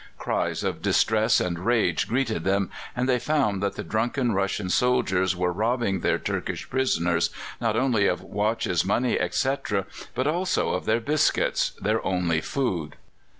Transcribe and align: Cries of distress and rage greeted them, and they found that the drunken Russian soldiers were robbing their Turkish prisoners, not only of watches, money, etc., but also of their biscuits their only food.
Cries 0.17 0.63
of 0.63 0.81
distress 0.81 1.39
and 1.39 1.59
rage 1.59 2.07
greeted 2.07 2.43
them, 2.43 2.71
and 2.95 3.07
they 3.07 3.19
found 3.19 3.61
that 3.61 3.75
the 3.75 3.83
drunken 3.83 4.31
Russian 4.31 4.67
soldiers 4.71 5.35
were 5.35 5.53
robbing 5.53 5.99
their 5.99 6.17
Turkish 6.17 6.67
prisoners, 6.67 7.29
not 7.59 7.75
only 7.75 8.07
of 8.07 8.21
watches, 8.23 8.83
money, 8.83 9.19
etc., 9.19 9.85
but 10.15 10.25
also 10.25 10.69
of 10.69 10.85
their 10.85 11.01
biscuits 11.01 11.73
their 11.79 12.03
only 12.03 12.41
food. 12.41 12.95